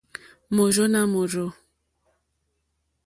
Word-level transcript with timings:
Mòrzô 0.55 0.85
nà 0.93 1.01
mòrzô. 1.13 1.45